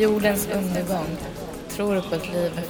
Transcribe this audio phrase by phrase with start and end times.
[0.00, 1.16] jordens undergång.
[1.68, 2.60] Tror på ett liv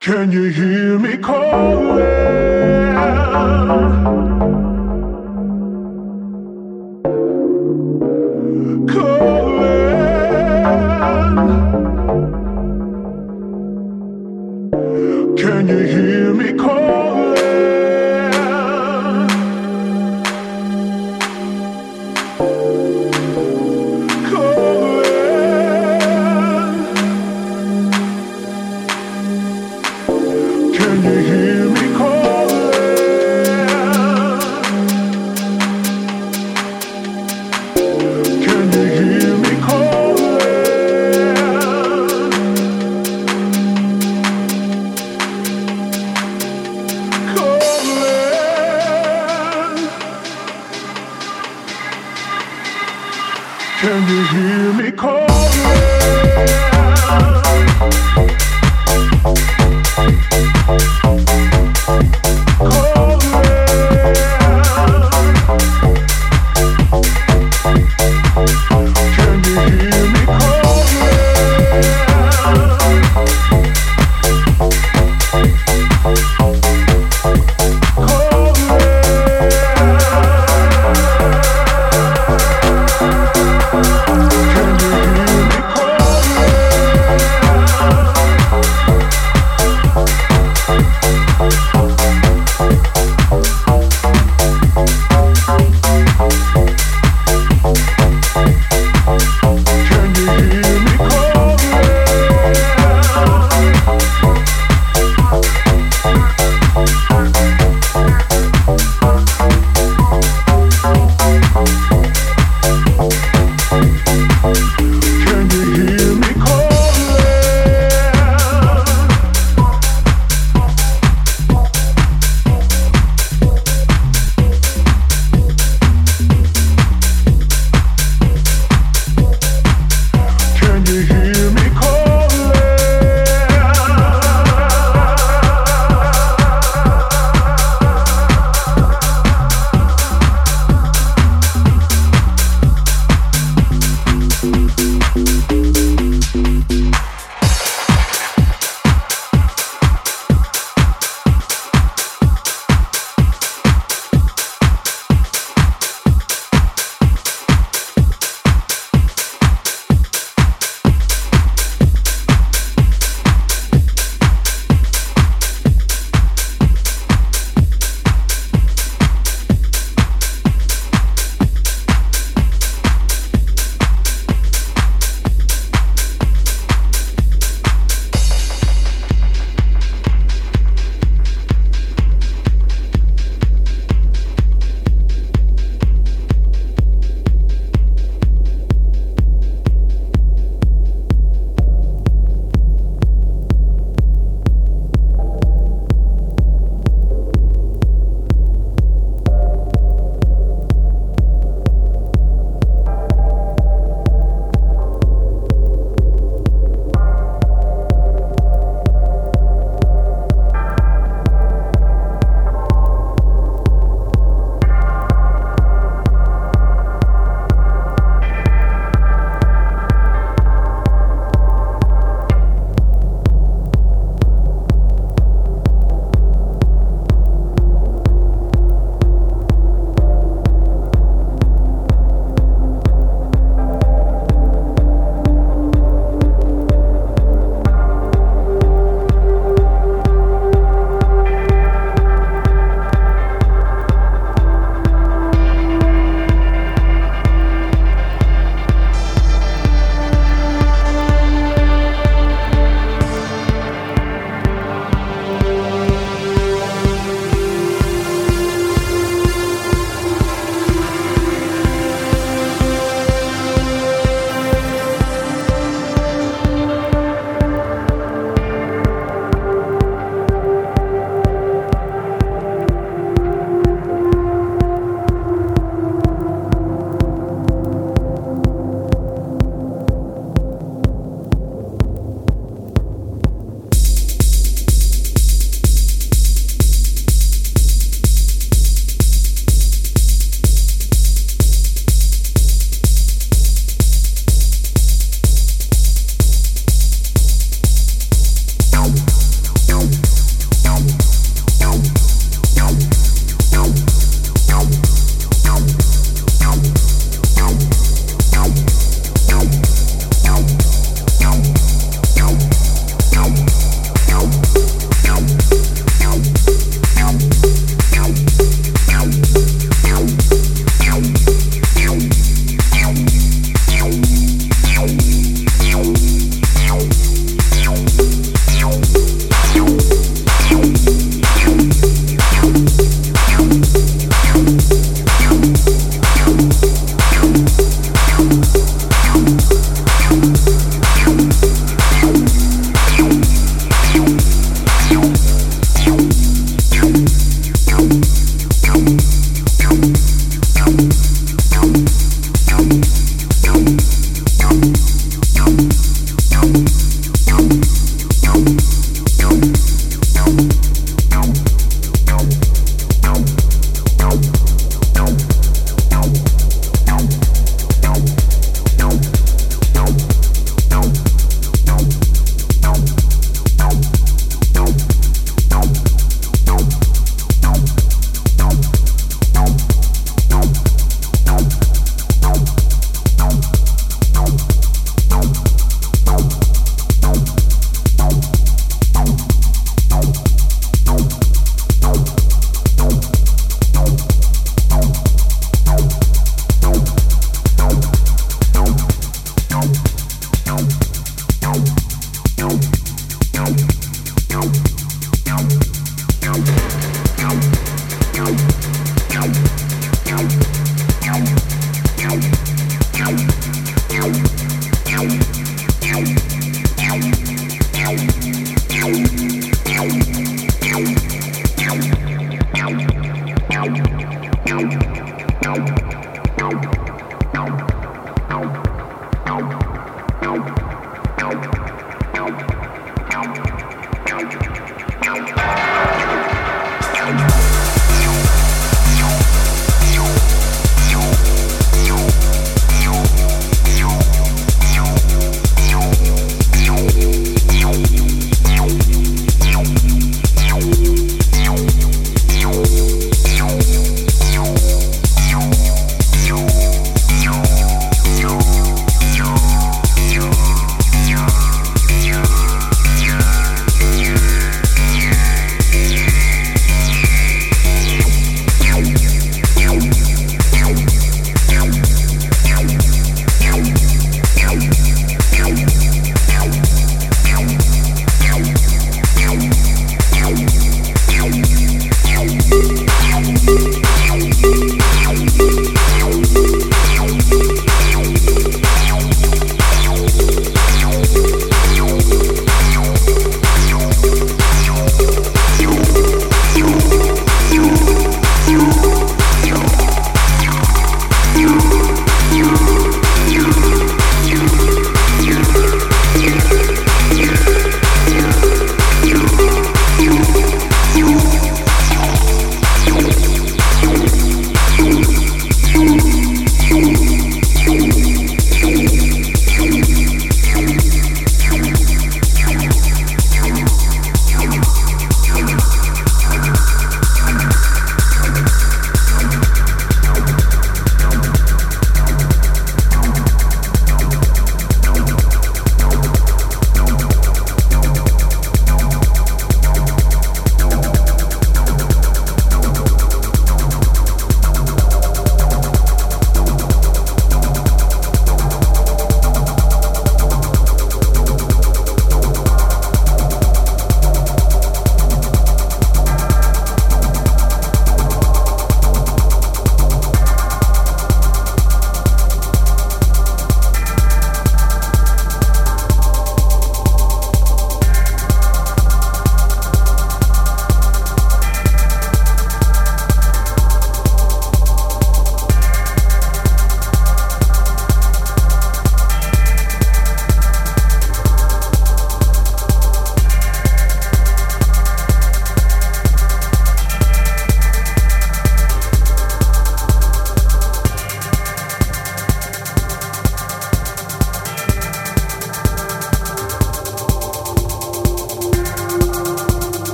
[0.00, 2.06] Can you hear me calling?
[8.88, 9.68] Calling.
[15.36, 16.77] Can you hear me calling?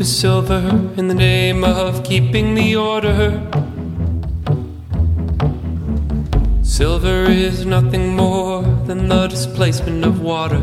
[0.00, 0.66] for silver
[0.96, 3.28] in the name of keeping the order.
[6.62, 10.62] Silver is nothing more than the displacement of water.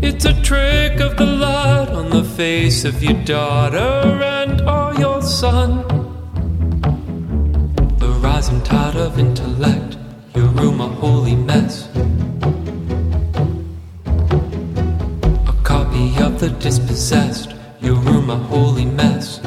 [0.00, 5.22] It's a trick of the light on the face of your daughter and or your
[5.22, 5.82] son.
[7.98, 9.96] The rising tide of intellect,
[10.36, 11.88] your room a holy mess.
[16.48, 17.54] the dispossessed.
[17.80, 19.40] Your room a holy mess.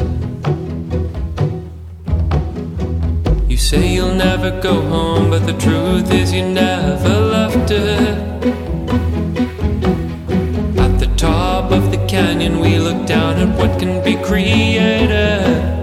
[3.47, 8.17] You say you'll never go home, but the truth is you never left it.
[10.77, 15.78] At the top of the canyon, we look down at what can be created.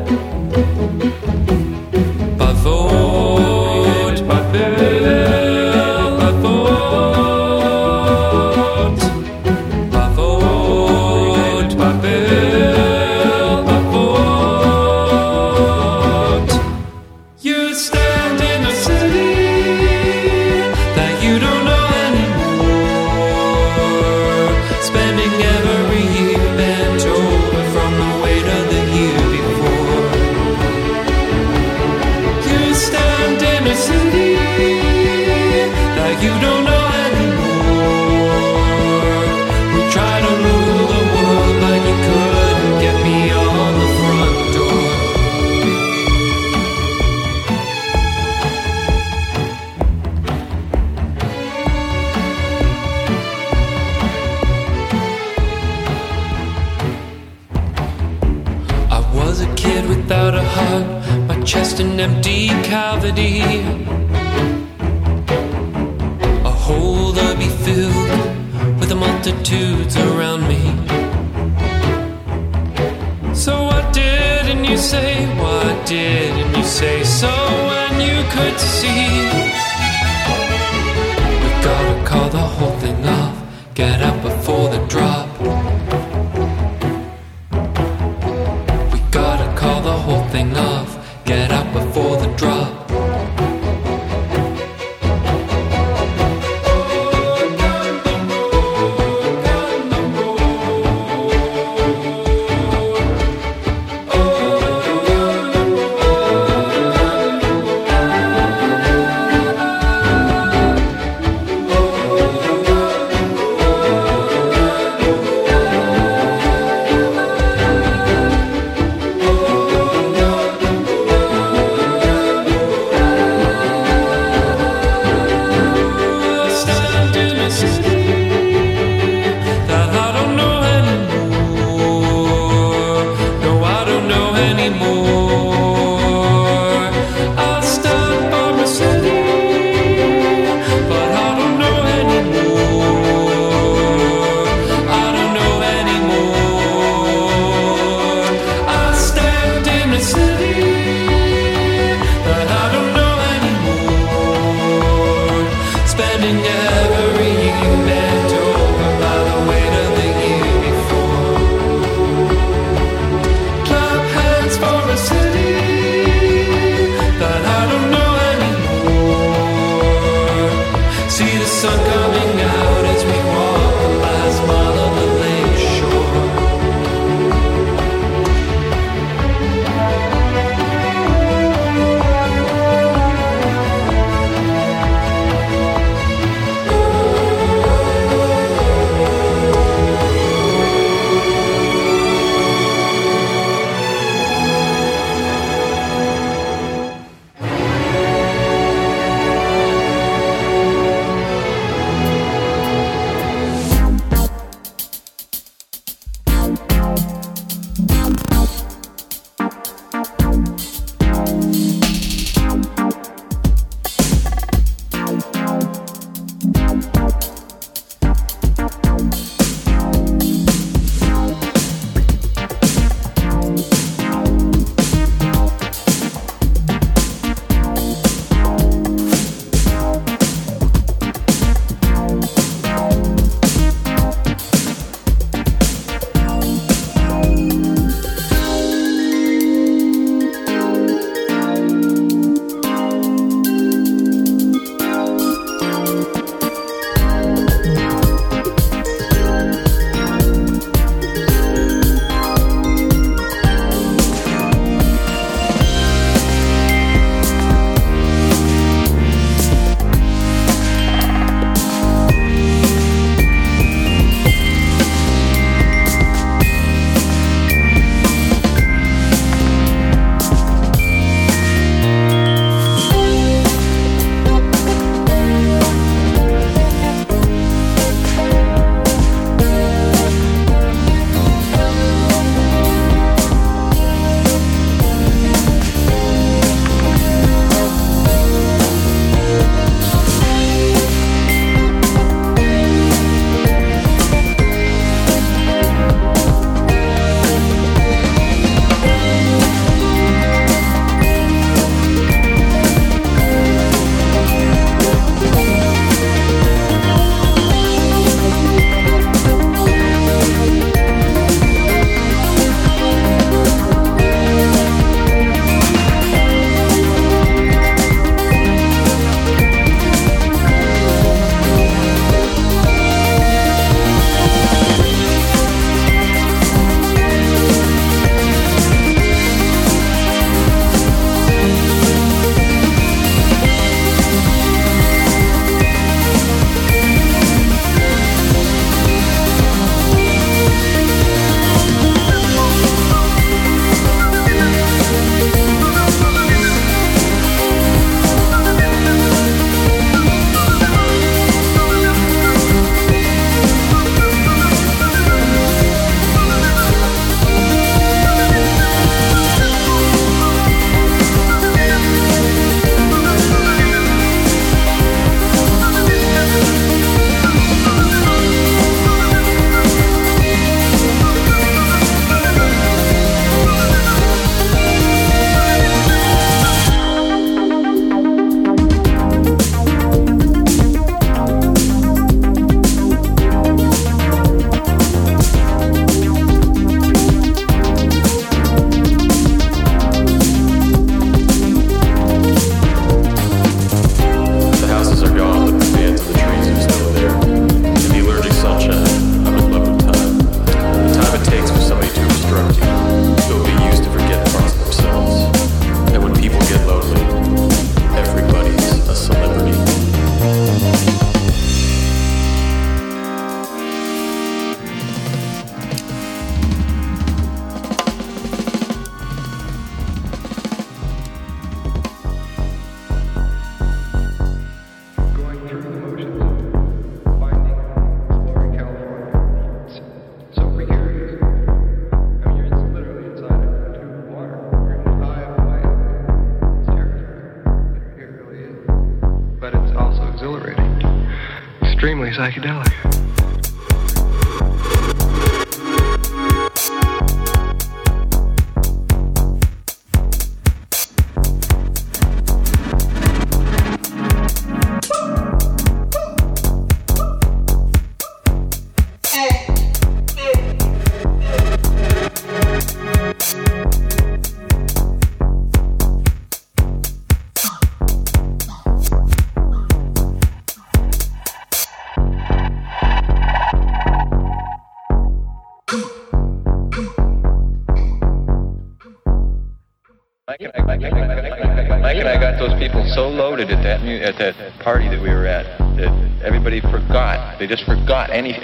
[442.17, 442.66] Psychedelic.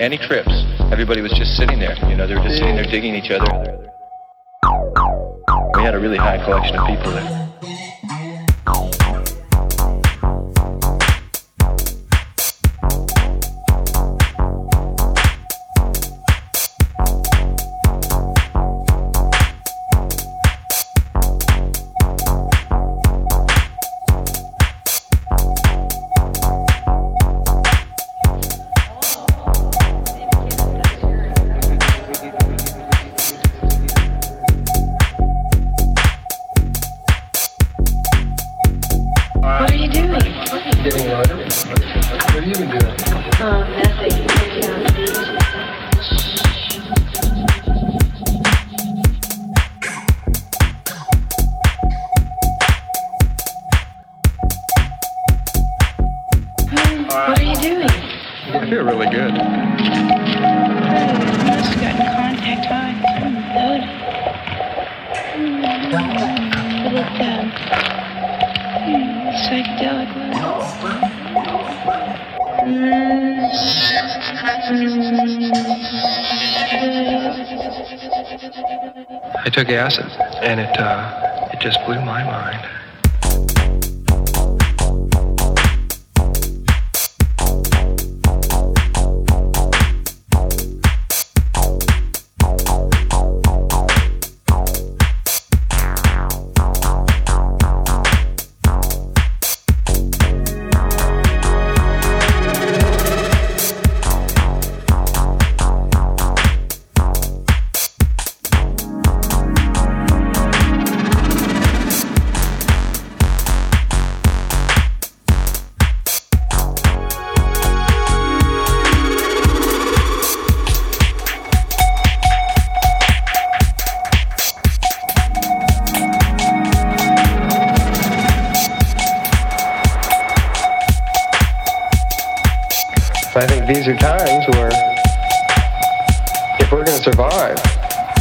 [0.03, 0.53] Any trips.
[0.91, 1.95] Everybody was just sitting there.
[2.11, 3.72] You know, they were just sitting there digging each other.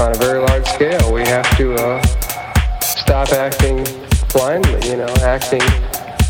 [0.01, 2.01] On a very large scale, we have to uh,
[2.81, 3.85] stop acting
[4.33, 5.61] blindly, you know, acting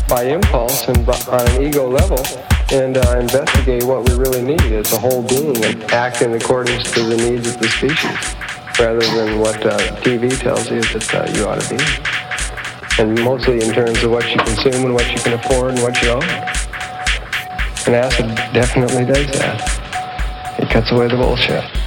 [0.08, 2.20] by impulse and b- on an ego level,
[2.70, 6.92] and uh, investigate what we really need as a whole being and act in accordance
[6.92, 8.20] to the needs of the species,
[8.78, 13.02] rather than what uh, TV tells you that uh, you ought to be.
[13.02, 16.02] And mostly in terms of what you consume and what you can afford and what
[16.02, 16.22] you own.
[17.86, 20.58] And acid definitely does that.
[20.58, 21.81] It cuts away the bullshit.